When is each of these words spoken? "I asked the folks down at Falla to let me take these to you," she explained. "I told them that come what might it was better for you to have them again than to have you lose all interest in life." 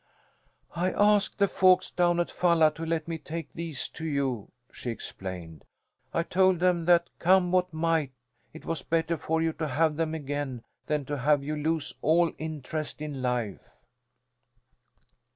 "I 0.75 0.93
asked 0.93 1.37
the 1.37 1.47
folks 1.47 1.91
down 1.91 2.19
at 2.19 2.31
Falla 2.31 2.71
to 2.71 2.83
let 2.87 3.07
me 3.07 3.19
take 3.19 3.53
these 3.53 3.87
to 3.89 4.03
you," 4.03 4.49
she 4.71 4.89
explained. 4.89 5.63
"I 6.11 6.23
told 6.23 6.57
them 6.59 6.85
that 6.85 7.11
come 7.19 7.51
what 7.51 7.71
might 7.71 8.11
it 8.51 8.65
was 8.65 8.81
better 8.81 9.15
for 9.15 9.43
you 9.43 9.53
to 9.53 9.67
have 9.67 9.97
them 9.97 10.15
again 10.15 10.63
than 10.87 11.05
to 11.05 11.19
have 11.19 11.43
you 11.43 11.55
lose 11.55 11.93
all 12.01 12.31
interest 12.39 12.99
in 12.99 13.21
life." 13.21 13.69